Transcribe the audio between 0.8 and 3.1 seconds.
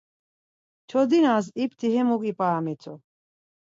Çodinas ipti hemuk ip̌aramitu: